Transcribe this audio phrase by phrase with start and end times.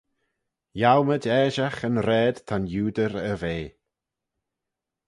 [0.79, 3.57] Yiowmayd aashagh yn raad ta'n iudyr er ve.